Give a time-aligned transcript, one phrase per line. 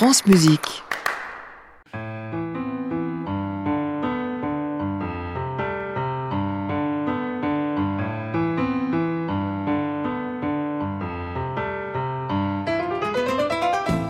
[0.00, 0.82] France Musique.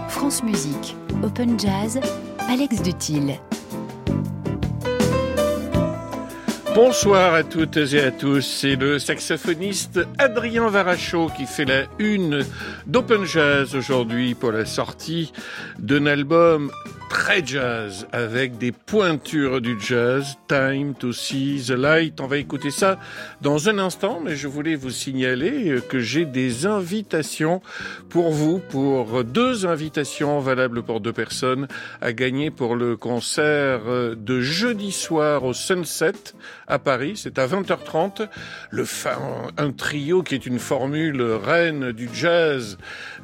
[0.08, 0.94] France Musique,
[1.24, 1.98] Open Jazz,
[2.48, 3.36] Alex Dutil.
[6.74, 12.44] Bonsoir à toutes et à tous, c'est le saxophoniste Adrien Varachot qui fait la une
[12.86, 15.32] d'Open Jazz aujourd'hui pour la sortie
[15.78, 16.70] d'un album
[17.30, 22.20] très jazz avec des pointures du jazz, Time to See the Light.
[22.20, 22.98] On va écouter ça
[23.40, 27.62] dans un instant, mais je voulais vous signaler que j'ai des invitations
[28.08, 31.68] pour vous, pour deux invitations valables pour deux personnes
[32.00, 33.82] à gagner pour le concert
[34.16, 36.34] de jeudi soir au Sunset
[36.66, 37.12] à Paris.
[37.14, 38.26] C'est à 20h30.
[38.70, 38.84] Le
[39.56, 42.76] un trio qui est une formule reine du jazz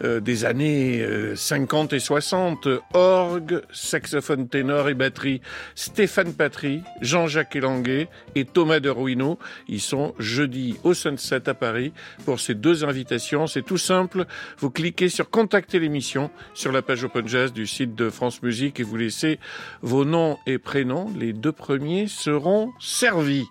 [0.05, 2.69] euh, des années 50 euh, et 60.
[2.95, 3.63] Orgue,
[3.97, 5.41] saxophone ténor et batterie,
[5.75, 9.39] Stéphane Patry, Jean-Jacques Elanguet et Thomas de Ruino.
[9.69, 11.95] Ils sont jeudi au Sunset à Paris
[12.27, 13.47] pour ces deux invitations.
[13.47, 14.27] C'est tout simple.
[14.59, 18.81] Vous cliquez sur contacter l'émission sur la page Open Jazz du site de France Musique
[18.81, 19.39] et vous laissez
[19.81, 21.11] vos noms et prénoms.
[21.19, 23.47] Les deux premiers seront servis.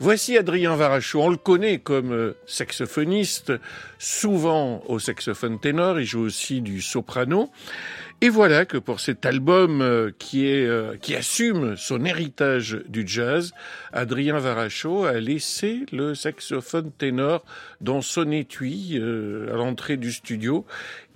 [0.00, 1.20] Voici Adrien Varachou.
[1.20, 3.52] On le connaît comme euh, saxophoniste,
[3.98, 6.00] souvent au saxophone ténor.
[6.00, 7.50] Il joue aussi du soprano.
[8.20, 13.06] Et voilà que pour cet album euh, qui est euh, qui assume son héritage du
[13.06, 13.52] jazz,
[13.92, 17.44] Adrien Varachot a laissé le saxophone ténor
[17.80, 20.64] dans son étui à l'entrée du studio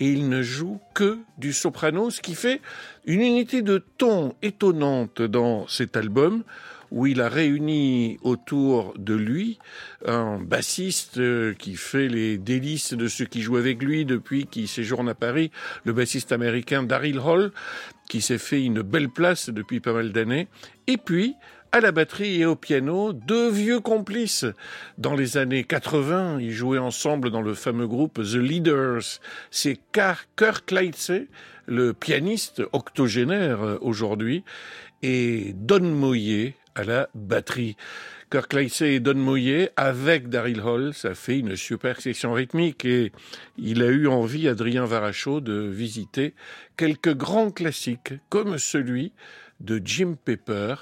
[0.01, 2.61] et il ne joue que du soprano, ce qui fait
[3.07, 6.45] une unité de ton étonnante dans cet album
[6.91, 9.59] où il a réuni autour de lui
[10.07, 14.69] un bassiste euh, qui fait les délices de ceux qui jouent avec lui depuis qu'il
[14.69, 15.51] séjourne à Paris,
[15.85, 17.53] le bassiste américain Daryl Hall,
[18.09, 20.49] qui s'est fait une belle place depuis pas mal d'années,
[20.87, 21.35] et puis
[21.73, 24.47] à la batterie et au piano, deux vieux complices.
[24.97, 29.21] Dans les années 80, ils jouaient ensemble dans le fameux groupe The Leaders.
[29.51, 31.29] C'est Kirk Lightsey,
[31.67, 34.45] le pianiste octogénaire euh, aujourd'hui,
[35.03, 37.77] et Don Moyer à la batterie.
[38.31, 43.11] Kirk Lightsey et Don Moyer avec Daryl Hall, ça fait une super section rythmique et
[43.57, 46.35] il a eu envie, Adrien Varachot, de visiter
[46.77, 49.13] quelques grands classiques comme celui
[49.61, 50.75] de Jim Pepper.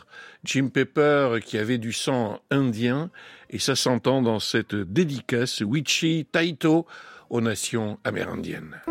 [0.44, 3.10] Jim Pepper qui avait du sang indien
[3.48, 6.86] et ça s'entend dans cette dédicace Wichi Taito
[7.30, 8.82] aux nations amérindiennes.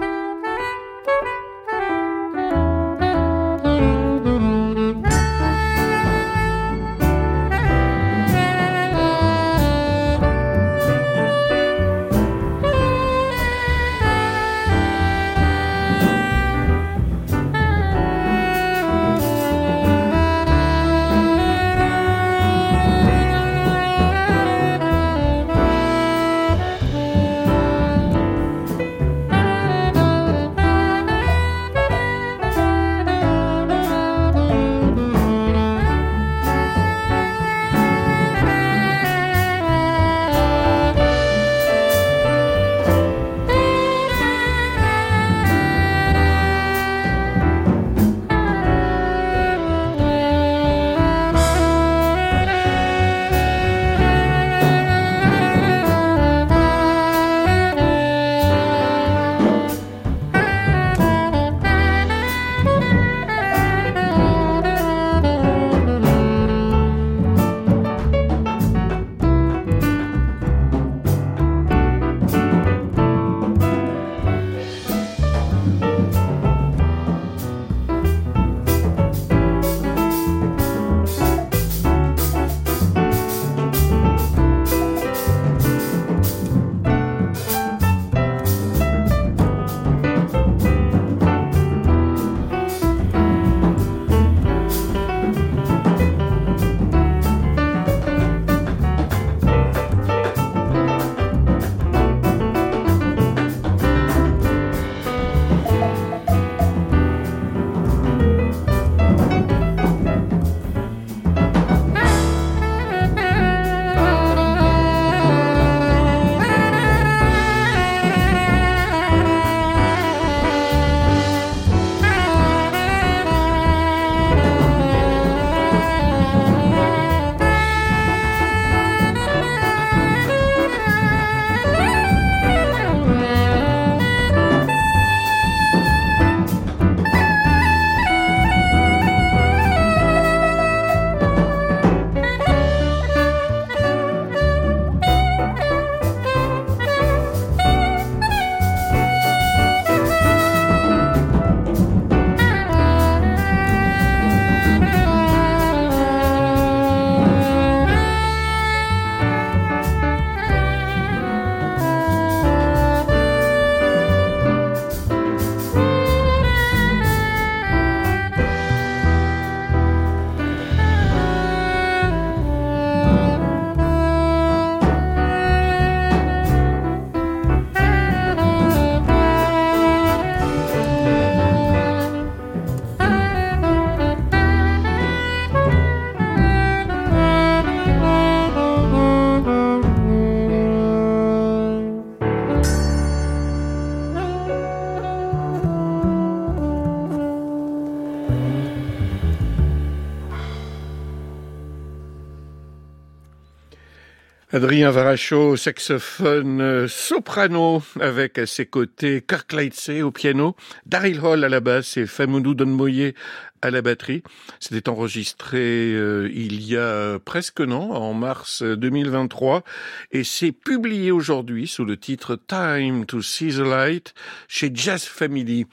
[204.65, 210.55] Adrien Varacho, saxophone euh, soprano, avec à ses côtés Kirk Lightsey au piano,
[210.87, 213.13] Daryl Hall à la basse et Famoudou Donmoye
[213.61, 214.23] à la batterie.
[214.59, 219.63] C'était enregistré euh, il y a presque un an, en mars 2023,
[220.11, 224.13] et c'est publié aujourd'hui sous le titre Time to See the Light
[224.47, 225.65] chez Jazz Family.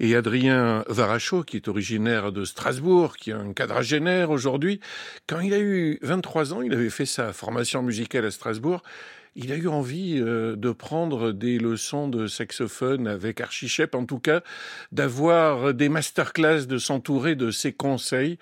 [0.00, 4.80] Et Adrien Varacho, qui est originaire de Strasbourg, qui est un quadragénaire aujourd'hui,
[5.26, 8.82] quand il a eu 23 ans, il avait fait sa formation musicale à Strasbourg
[9.40, 14.18] il a eu envie euh, de prendre des leçons de saxophone avec Archie en tout
[14.18, 14.42] cas
[14.90, 18.38] d'avoir des masterclass, de s'entourer de ses conseils.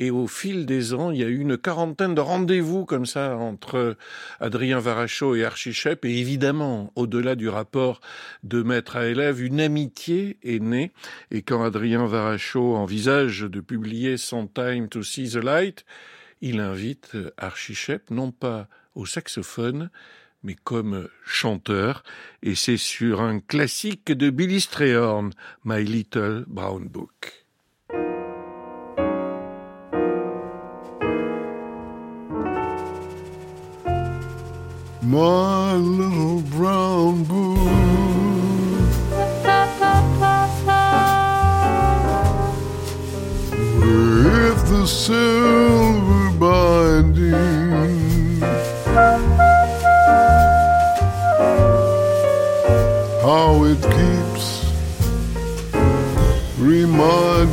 [0.00, 3.36] Et au fil des ans, il y a eu une quarantaine de rendez-vous comme ça
[3.36, 3.96] entre
[4.40, 8.00] Adrien Varacho et Archie Et évidemment, au-delà du rapport
[8.42, 10.90] de maître à élève, une amitié est née.
[11.30, 15.84] Et quand Adrien Varacho envisage de publier son Time to See the Light,
[16.40, 17.76] il invite Archie
[18.10, 19.90] non pas au saxophone,
[20.42, 22.02] mais comme chanteur,
[22.42, 25.30] et c'est sur un classique de Billy Strayhorn,
[25.64, 27.40] My Little Brown Book.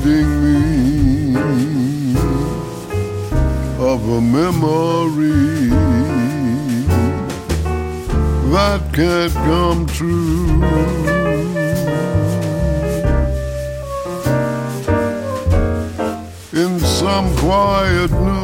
[0.04, 2.20] Reminding me
[3.80, 5.70] of a memory
[8.52, 10.64] that can't come true.
[16.54, 18.37] In some quiet nook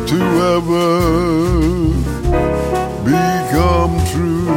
[0.08, 0.20] to
[0.56, 0.92] ever
[3.04, 4.48] become true.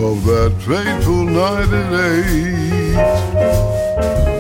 [0.02, 2.54] of that fateful night in eight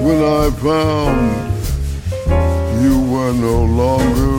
[0.05, 1.53] when I found
[2.81, 4.32] you were no longer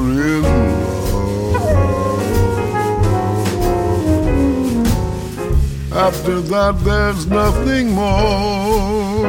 [6.04, 9.24] After that, there's nothing more,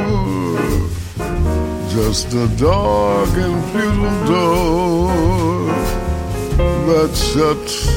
[1.88, 5.67] just a dark and futile door
[6.88, 7.88] that shuts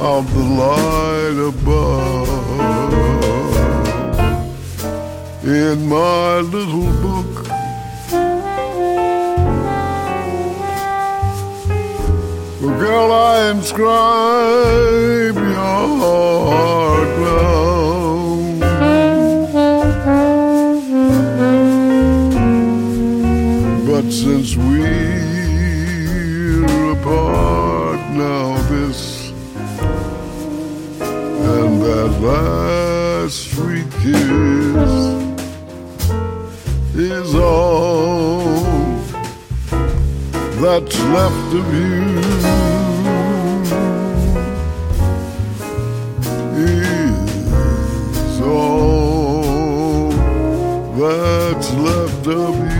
[0.00, 2.28] out the light above.
[5.44, 7.32] In my little book,
[12.60, 15.45] well, girl, I inscribe
[24.06, 25.82] But since we're
[26.92, 29.30] apart now this
[31.00, 35.10] and that last sweet kiss
[36.94, 38.62] is all
[40.62, 42.20] that's left of you.
[48.22, 50.12] Is all
[50.92, 52.75] that's left of you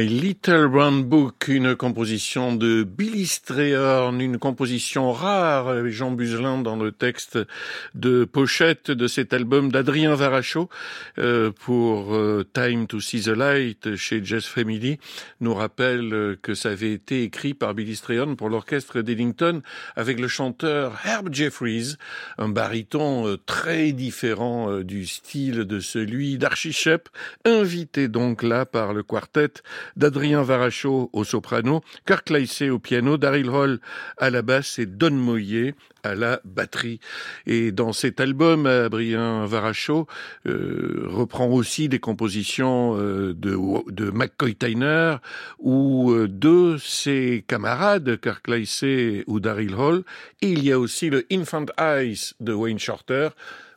[0.00, 6.58] My Little Brown Book, une composition de Billy Strayhorn, une composition rare, avec Jean Buzelin
[6.58, 7.38] dans le texte
[7.94, 10.68] de pochette de cet album d'Adrien Varacho
[11.18, 14.98] euh, pour euh, Time to See the Light chez Jazz Family,
[15.40, 19.62] nous rappelle euh, que ça avait été écrit par Billy Strayhorn pour l'orchestre d'Ellington
[19.96, 21.96] avec le chanteur Herb Jeffries,
[22.38, 27.08] un baryton euh, très différent euh, du style de celui d'Archie Shepp,
[27.44, 29.52] invité donc là par le quartet
[29.96, 33.80] d'Adrien Varacho au soprano, Kirk Laissé au piano, Daryl Hall
[34.18, 37.00] à la basse et Don Moyer à la batterie.
[37.46, 40.06] Et dans cet album, Adrien Varacho
[40.46, 45.16] euh, reprend aussi des compositions euh, de, McCoy Tyner
[45.58, 50.02] ou euh, de ses camarades, Kirk Laissé ou Daryl Hall.
[50.42, 53.28] Et il y a aussi le Infant Eyes de Wayne Shorter,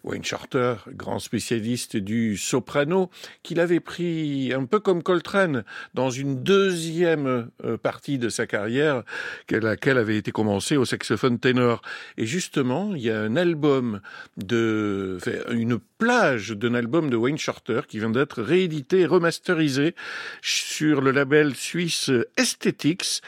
[0.03, 3.09] Wayne Shorter, grand spécialiste du soprano,
[3.41, 9.03] qu'il avait pris un peu comme Coltrane dans une deuxième euh, partie de sa carrière,
[9.49, 11.81] laquelle avait été commencée au saxophone ténor.
[12.17, 14.01] Et justement, il y a un album
[14.37, 15.17] de,
[15.51, 19.95] une plage d'un album de Wayne Shorter qui vient d'être réédité et remasterisé
[20.41, 23.21] sur le label suisse Aesthetics.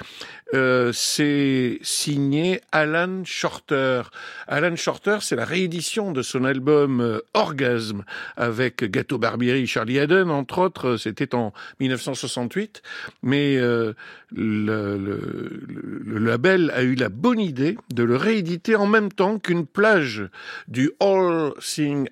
[0.54, 4.04] Euh, c'est signé Alan Shorter.
[4.48, 8.04] Alan Shorter, c'est la réédition de son album euh, Orgasme
[8.38, 10.98] avec Gato Barbieri, Charlie Haddon, entre autres.
[10.98, 12.84] C'était en 1968,
[13.24, 13.94] mais euh,
[14.36, 19.66] le, le, label a eu la bonne idée de le rééditer en même temps qu'une
[19.66, 20.28] plage
[20.68, 22.08] du All Seeing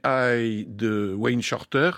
[0.67, 1.91] De Wayne Shorter.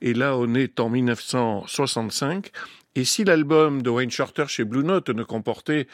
[0.00, 2.50] Et là, on est en 1965.
[2.94, 5.86] Et si l'album de Wayne Shorter chez Blue Note ne comportait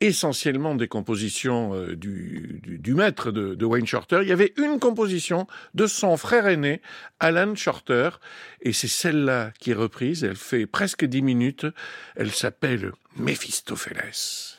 [0.00, 5.48] essentiellement des compositions euh, du, maître de, de, Wayne Shorter, il y avait une composition
[5.74, 6.80] de son frère aîné,
[7.18, 8.10] Alan Shorter,
[8.62, 11.66] et c'est celle-là qui est reprise, elle fait presque dix minutes,
[12.14, 14.58] elle s'appelle Mephistopheles.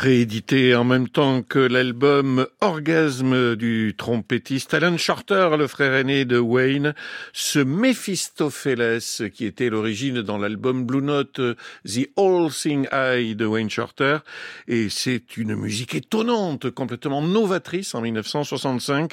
[0.00, 2.46] Réédité en même temps que l'album
[2.88, 6.94] Du trompettiste Alan Shorter, le frère aîné de Wayne,
[7.34, 11.38] ce Mephistopheles qui était l'origine dans l'album Blue Note
[11.84, 14.20] The All Thing Eye de Wayne Shorter.
[14.68, 19.12] Et c'est une musique étonnante, complètement novatrice en 1965,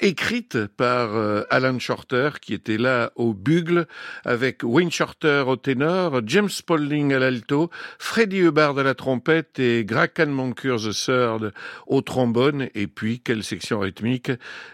[0.00, 3.86] écrite par euh, Alan Shorter qui était là au bugle
[4.24, 9.84] avec Wayne Shorter au ténor, James Spaulding à l'alto, Freddie Hubbard à la trompette et
[9.84, 11.52] Greg Moncure the Third
[11.86, 14.30] au trombone, et puis quelle section rythmique,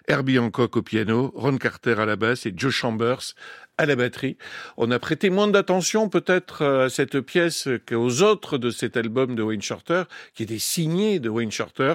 [0.07, 3.35] Herbie Hancock au piano, Ron Carter à la basse et Joe Chambers
[3.79, 4.37] à la batterie.
[4.77, 9.43] On a prêté moins d'attention peut-être à cette pièce qu'aux autres de cet album de
[9.43, 11.95] Wayne Shorter, qui était signé de Wayne Shorter.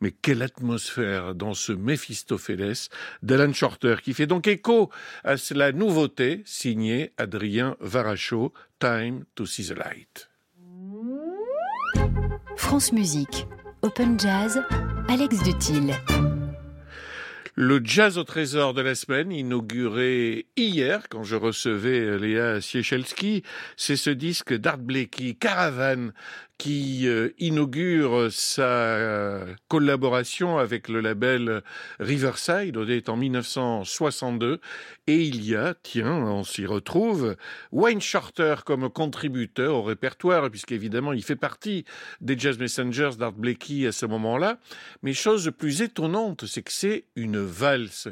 [0.00, 2.88] Mais quelle atmosphère dans ce Mephistopheles
[3.22, 4.90] d'Alan Shorter, qui fait donc écho
[5.24, 10.28] à la nouveauté signée Adrien Varacho, Time to See the Light.
[12.56, 13.46] France Musique,
[13.82, 14.62] Open Jazz,
[15.12, 15.92] Alex Dutil.
[17.56, 23.42] Le Jazz au trésor de la semaine, inauguré hier quand je recevais Léa Siechelski,
[23.76, 26.12] c'est ce disque d'Art Blakey, Caravane,
[26.60, 31.62] qui euh, inaugure sa euh, collaboration avec le label
[32.00, 34.60] Riverside, on est en 1962,
[35.06, 37.34] et il y a, tiens, on s'y retrouve,
[37.72, 41.86] Wayne Shorter comme contributeur au répertoire, puisqu'évidemment il fait partie
[42.20, 44.58] des Jazz Messengers d'Art Blakey à ce moment-là,
[45.02, 48.08] mais chose plus étonnante, c'est que c'est une valse.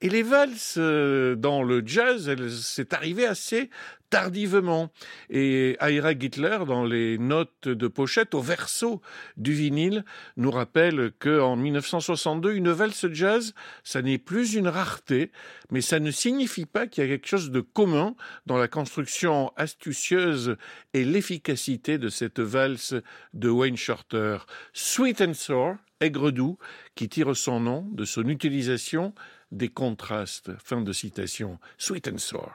[0.00, 3.70] Et les valses euh, dans le jazz, c'est arrivé assez
[4.12, 4.92] tardivement.
[5.30, 9.00] Et Ira Gittler, dans les notes de pochette au verso
[9.38, 10.04] du vinyle,
[10.36, 15.32] nous rappelle que en 1962, une valse jazz, ça n'est plus une rareté,
[15.70, 19.50] mais ça ne signifie pas qu'il y a quelque chose de commun dans la construction
[19.56, 20.56] astucieuse
[20.92, 22.94] et l'efficacité de cette valse
[23.32, 24.40] de Wayne Shorter.
[24.74, 26.58] Sweet and Sour, aigre doux,
[26.94, 29.14] qui tire son nom de son utilisation
[29.52, 30.50] des contrastes.
[30.62, 31.58] Fin de citation.
[31.78, 32.52] Sweet and Sour.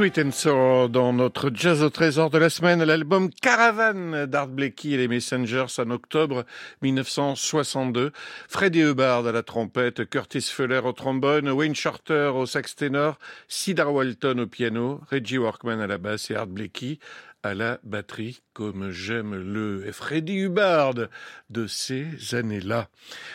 [0.00, 4.92] Sweet and Sour dans notre jazz au trésor de la semaine, l'album Caravan d'Art Blakey
[4.92, 6.46] et les Messengers en octobre
[6.80, 8.10] 1962.
[8.48, 13.92] Freddie Hubbard à la trompette, Curtis Fuller au trombone, Wayne Shorter au sax ténor, Cedar
[13.92, 16.98] Walton au piano, Reggie Workman à la basse et Art Blakey
[17.42, 20.94] à la batterie, comme j'aime le Freddy Hubbard
[21.48, 22.88] de ces années-là.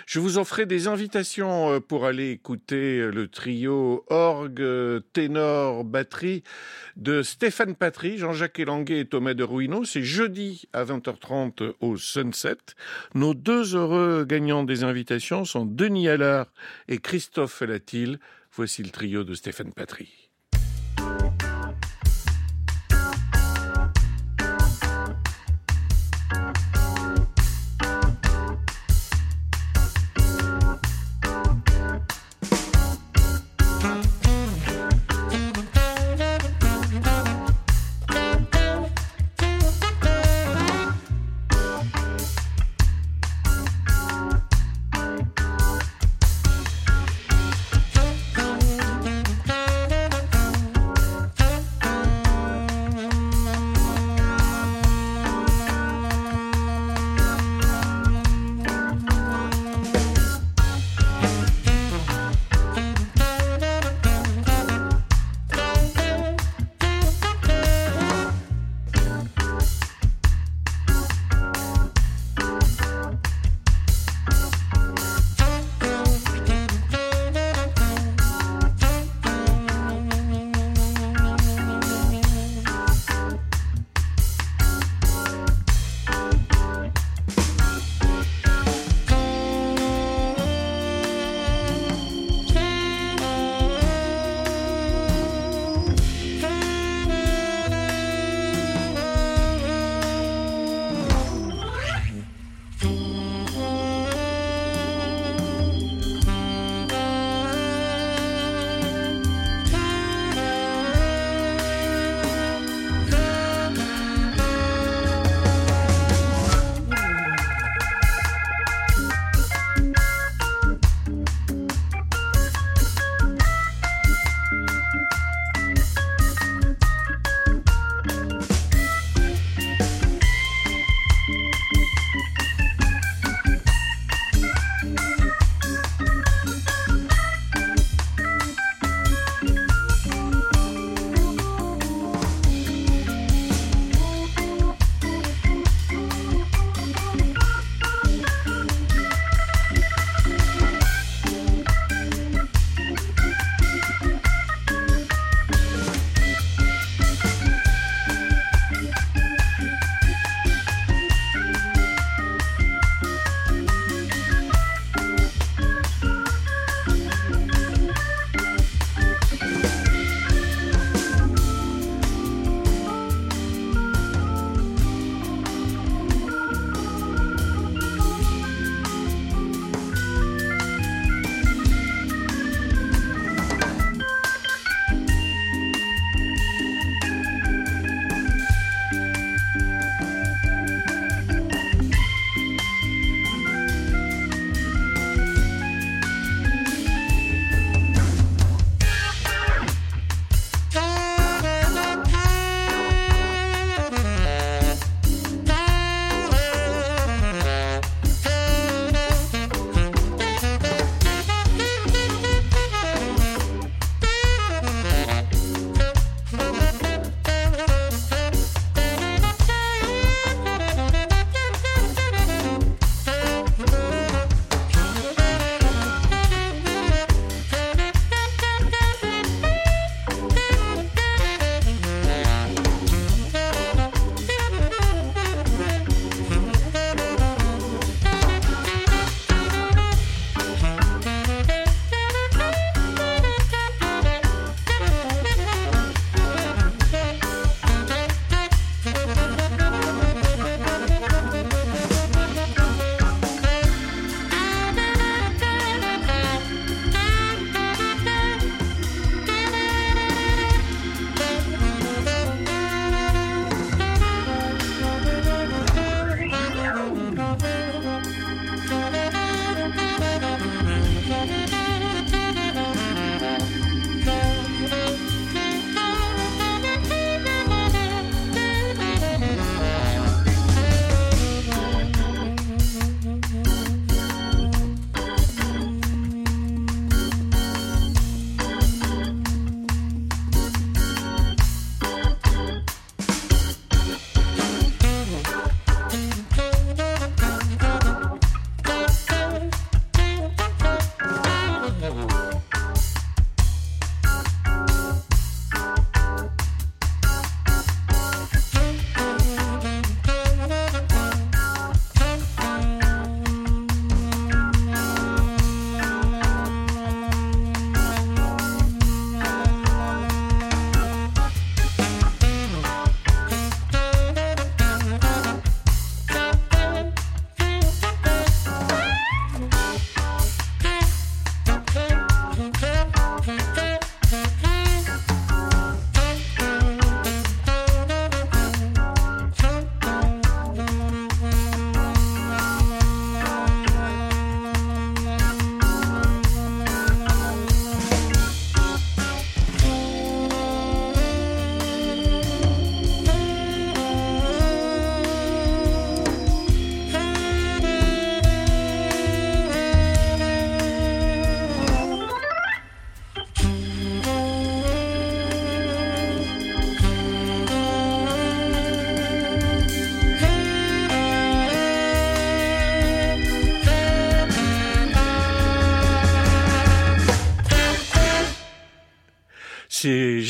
[0.06, 6.44] Je vous ferai des invitations euh, pour aller écouter le trio orgue, ténor, batterie
[6.96, 9.86] de Stéphane Patry, Jean-Jacques Elanguet et Thomas de Ruino.
[9.86, 12.58] C'est jeudi à 20h30 au Sunset.
[13.14, 16.48] Nos deux heureux gagnants des invitations sont Denis Allard
[16.88, 18.20] et Christophe Latil.
[18.54, 20.25] Voici le trio de Stéphane Patry.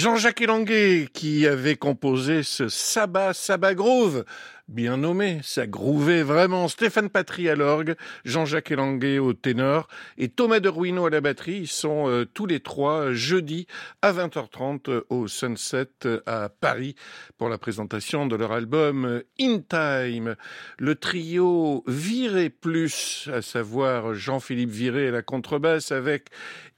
[0.05, 4.23] Jean-Jacques Elanguet qui avait composé ce Sabbat Sabbat Groove
[4.67, 5.39] bien nommé.
[5.43, 6.67] Ça grouvait vraiment.
[6.67, 9.87] Stéphane Patry à l'orgue, Jean-Jacques Elanguet au ténor
[10.17, 11.67] et Thomas de Ruino à la batterie.
[11.67, 13.67] Sont euh, tous les trois jeudi
[14.01, 16.95] à 20h30 euh, au Sunset euh, à Paris
[17.37, 20.35] pour la présentation de leur album In Time.
[20.79, 26.29] Le trio Viré Plus, à savoir Jean-Philippe Viré à la contrebasse avec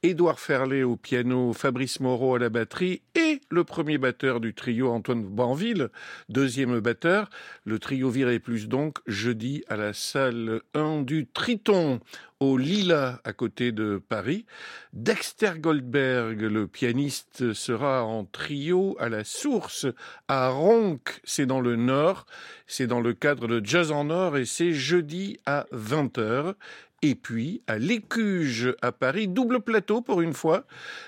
[0.02, 4.90] Édouard Ferlet au piano, Fabrice Moreau à la batterie et le premier batteur du trio
[4.90, 5.88] Antoine Banville,
[6.28, 7.30] deuxième batteur.
[7.64, 12.00] Le trio Viré Plus donc jeudi à la salle 1 du Triton
[12.40, 14.46] au Lila à côté de Paris.
[14.92, 19.86] Dexter Goldberg, le pianiste, sera en trio à la source
[20.28, 22.26] à Ronc, c'est dans le Nord,
[22.66, 26.54] c'est dans le cadre de Jazz en Nord et c'est jeudi à 20h.
[27.00, 30.66] Et puis à l'Écuge à Paris, double plateau pour une fois,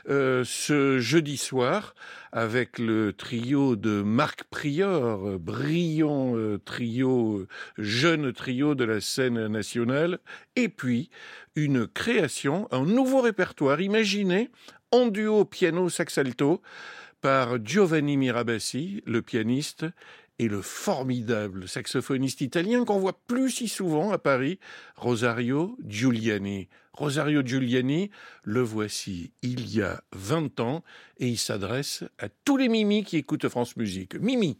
[0.08, 1.96] euh, ce jeudi soir,
[2.30, 10.20] avec le trio de Marc Prior, brillant euh, trio, jeune trio de la scène nationale,
[10.54, 11.10] et puis
[11.56, 14.50] une création, un nouveau répertoire imaginé
[14.92, 16.62] en duo piano-sax alto
[17.20, 19.86] par Giovanni Mirabassi, le pianiste,
[20.40, 24.58] et le formidable saxophoniste italien qu'on voit plus si souvent à Paris,
[24.96, 26.68] Rosario Giuliani.
[26.94, 28.10] Rosario Giuliani,
[28.42, 30.82] le voici il y a 20 ans
[31.18, 34.14] et il s'adresse à tous les Mimi qui écoutent France Musique.
[34.14, 34.58] Mimi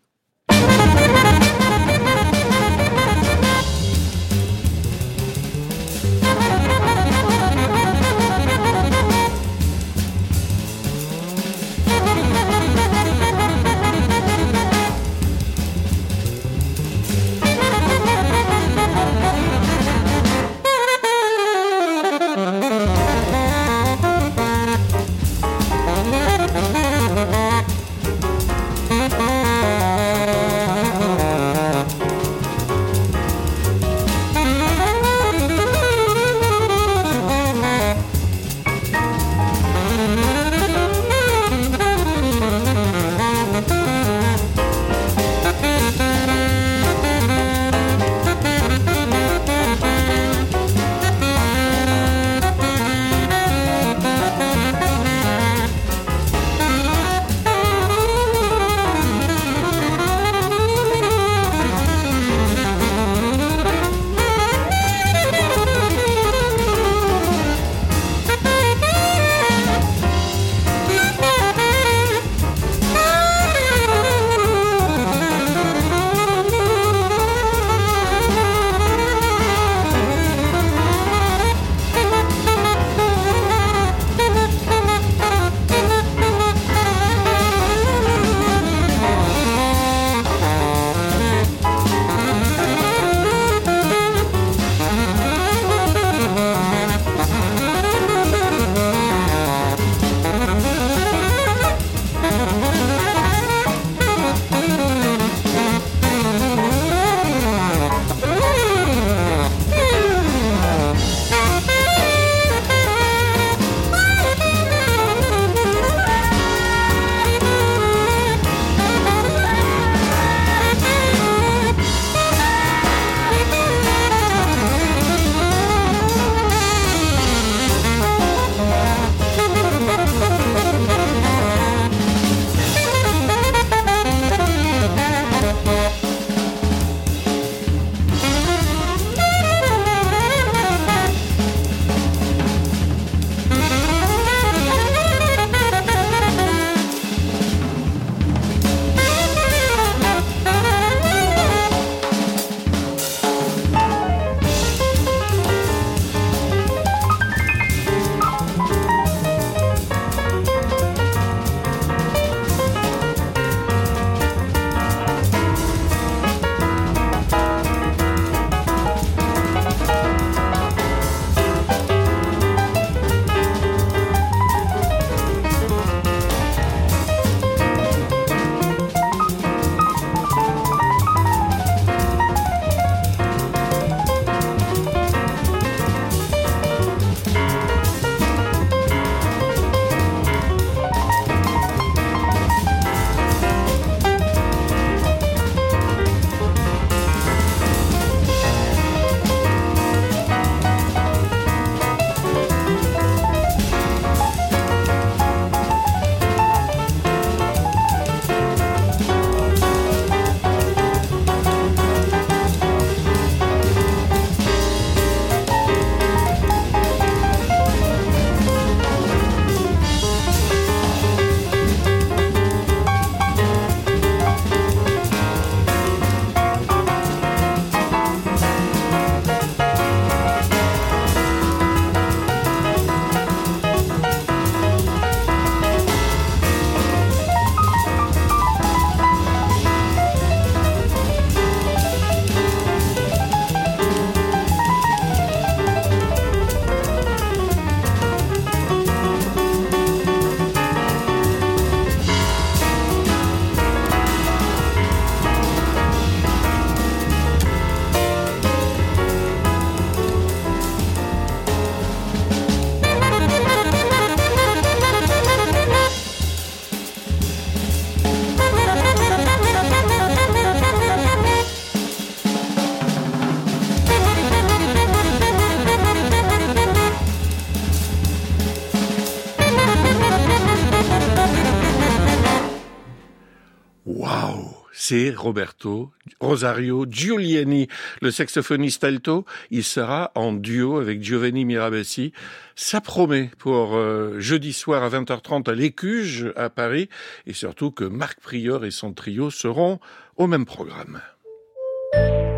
[284.91, 287.69] c'est Roberto Rosario Giuliani,
[288.03, 289.25] le saxophoniste alto.
[289.53, 292.13] Il sera en duo avec Giovanni Mirabassi.
[292.57, 296.89] Ça promet pour euh, jeudi soir à 20h30 à l'Écuge à Paris
[297.29, 299.79] et surtout que Marc Prior et son trio seront
[300.17, 301.01] au même programme.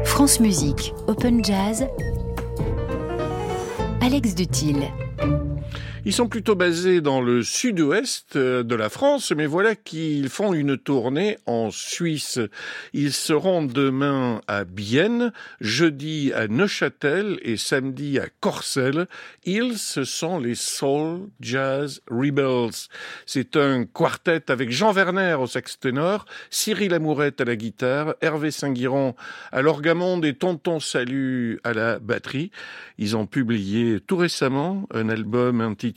[0.05, 1.87] France Musique, Open Jazz,
[4.03, 4.91] Alex Dutil.
[6.05, 10.53] Ils sont plutôt basés dans le sud-ouest euh, de la France, mais voilà qu'ils font
[10.53, 12.41] une tournée en Suisse.
[12.93, 19.07] Ils seront demain à Bienne, jeudi à Neuchâtel et samedi à Corcelles.
[19.45, 22.89] Ils, ce sont les Soul Jazz Rebels.
[23.25, 28.51] C'est un quartet avec Jean Werner au sax ténor, Cyril Amourette à la guitare, Hervé
[28.51, 29.15] Saint-Guiron
[29.53, 32.51] à l'orgamonde et Tonton Salut à la batterie.
[32.99, 35.92] Ils ont publié tout récemment un album intitulé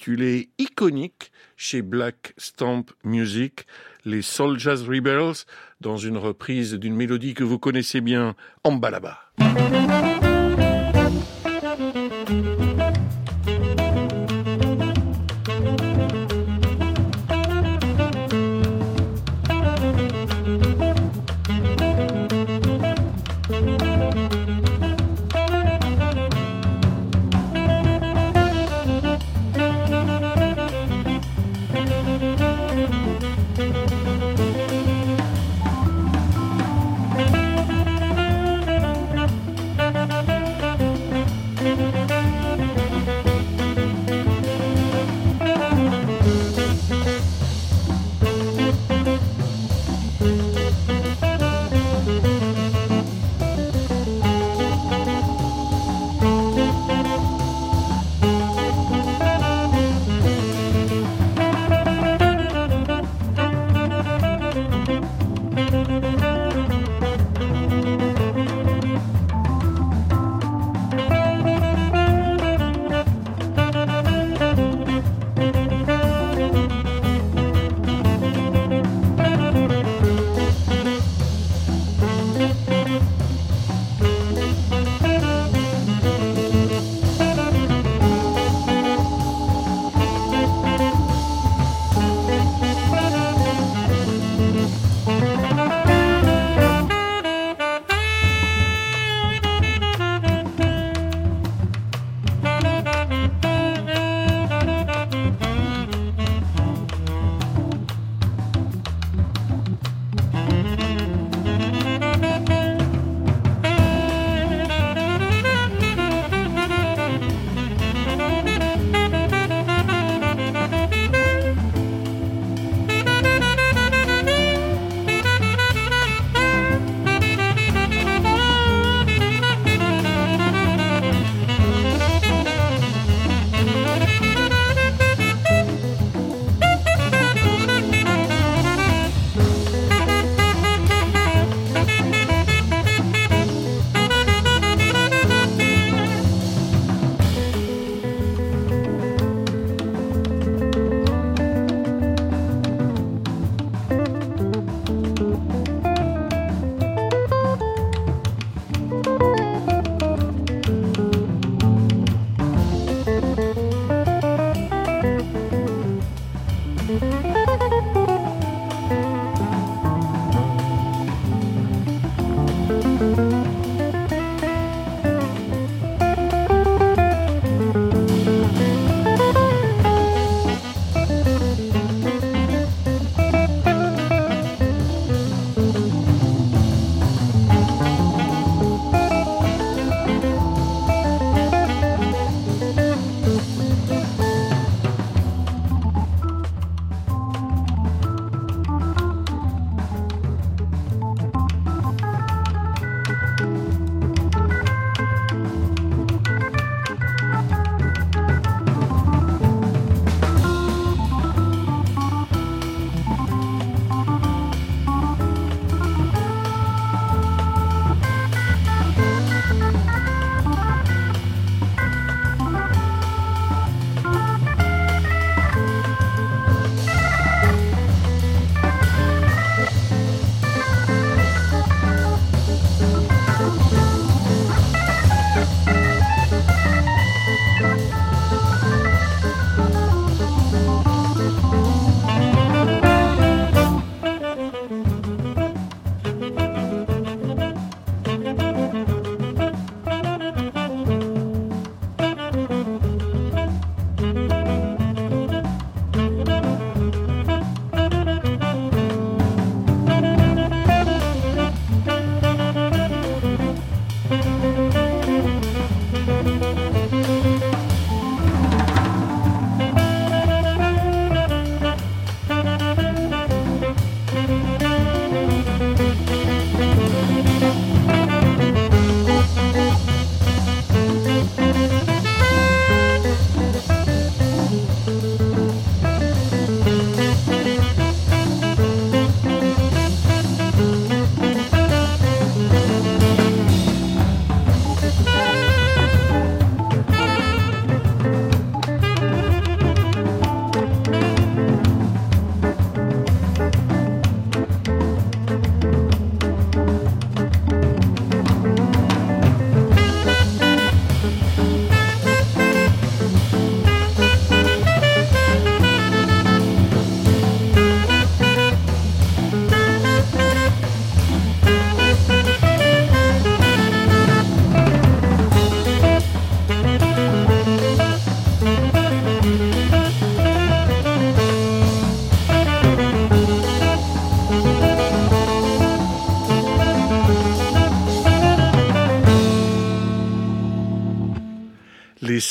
[0.58, 3.66] iconique chez Black Stamp Music,
[4.06, 5.46] les Soul Jazz Rebels,
[5.82, 9.20] dans une reprise d'une mélodie que vous connaissez bien, Ambalaba.
[9.40, 10.15] des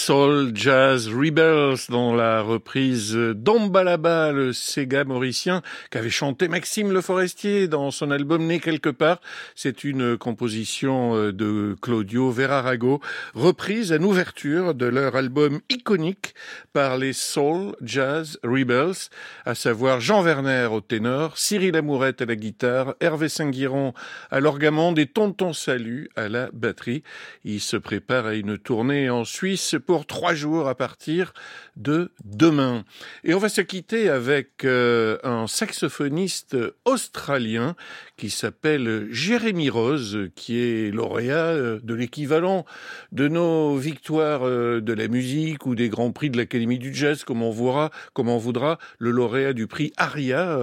[0.06, 7.68] Soul Jazz Rebels dans la reprise d'Ambalaba, le Sega mauricien qu'avait chanté Maxime Le Forestier
[7.68, 9.22] dans son album Né quelque part.
[9.54, 13.00] C'est une composition euh, de Claudio Verarago,
[13.32, 16.34] reprise en ouverture de leur album iconique
[16.74, 19.08] par les Soul Jazz Rebels,
[19.46, 23.94] à savoir Jean Werner au ténor, Cyril Amourette à la guitare, Hervé Saint-Guiron
[24.30, 27.02] à l'orgamande et Tonton Salut à la batterie.
[27.46, 31.32] Il se prépare à une tournée en Suisse pour trois jours à partir
[31.76, 32.84] de demain.
[33.22, 37.76] Et on va se quitter avec euh, un saxophoniste australien
[38.16, 42.64] qui s'appelle Jérémy Rose, qui est lauréat euh, de l'équivalent
[43.12, 47.24] de nos victoires euh, de la musique ou des grands prix de l'Académie du Jazz,
[47.24, 50.58] comme on voudra, comme on voudra, le lauréat du prix ARIA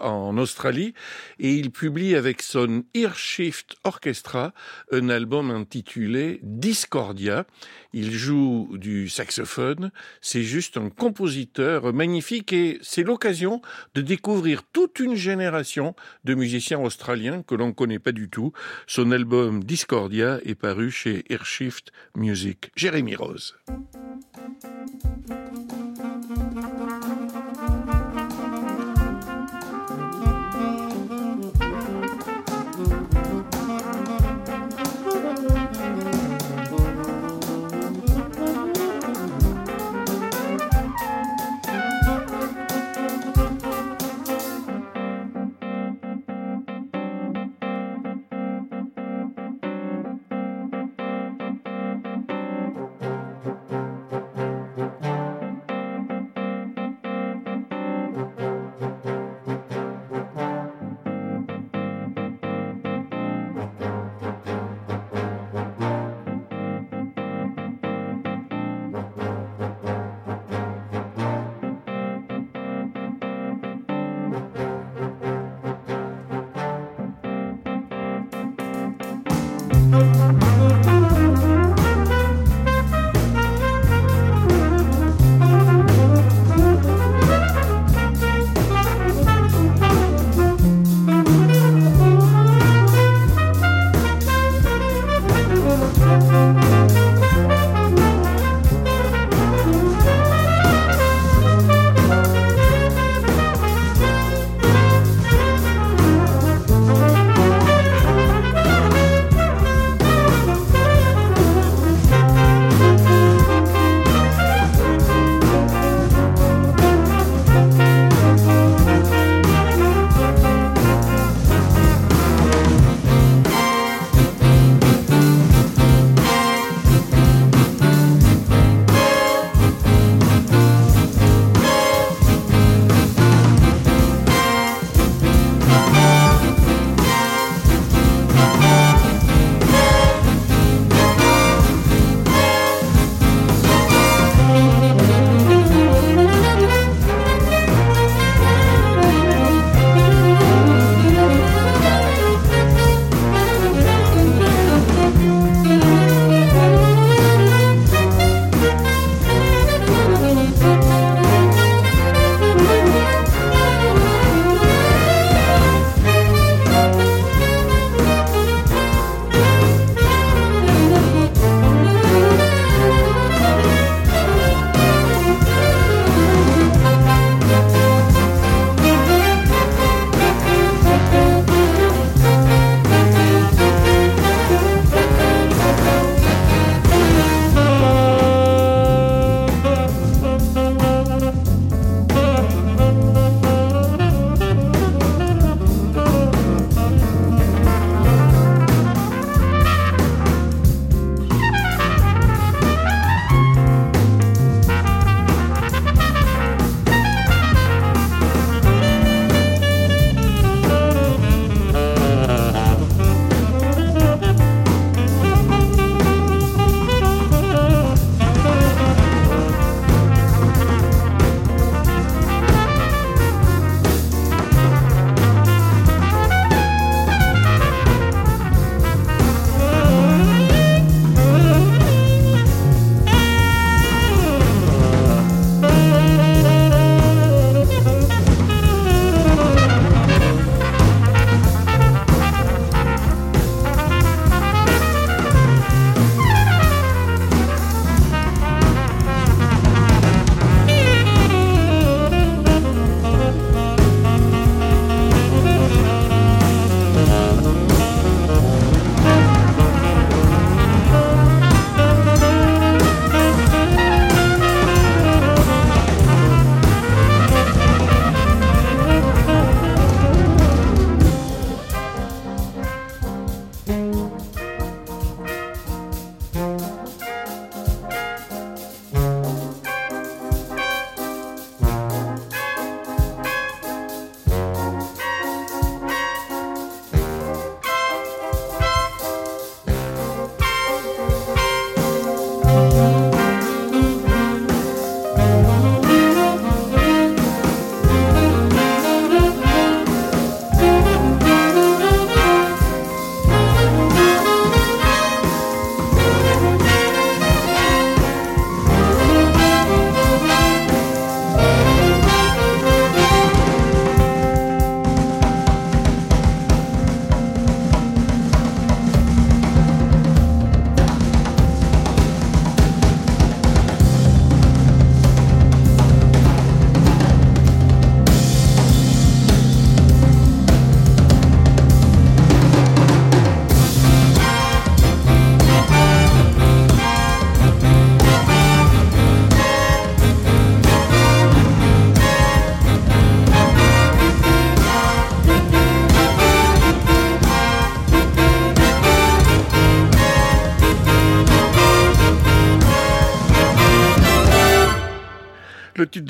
[0.00, 0.94] en Australie.
[1.38, 4.52] Et il publie avec son Earshift Orchestra
[4.90, 7.46] un album intitulé Discordia.
[7.92, 9.90] Il joue du saxophone.
[10.20, 13.60] C'est juste un compositeur magnifique et c'est l'occasion
[13.94, 15.94] de découvrir toute une génération
[16.24, 18.52] de musiciens australiens que l'on ne connaît pas du tout.
[18.86, 22.70] Son album Discordia est paru chez Airshift Music.
[22.76, 23.56] Jérémy Rose.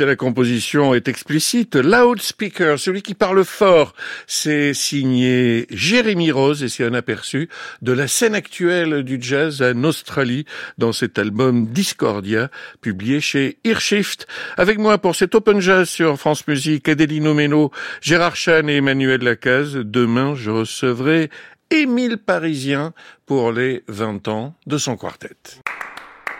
[0.05, 1.77] la composition est explicite.
[1.77, 3.95] Loudspeaker, celui qui parle fort,
[4.27, 7.49] c'est signé Jérémy Rose et c'est un aperçu
[7.83, 10.45] de la scène actuelle du jazz en Australie
[10.79, 12.51] dans cet album Discordia,
[12.81, 14.27] publié chez Earshift.
[14.57, 19.23] Avec moi pour cet Open Jazz sur France Musique, Adelino Meno, Gérard Chan et Emmanuel
[19.23, 19.75] Lacaze.
[19.75, 21.31] Demain, je recevrai
[21.71, 22.93] Émile Parisien
[23.27, 25.37] pour les 20 ans de son quartet.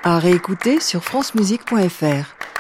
[0.03, 2.52] À réécouter sur francemusique.fr.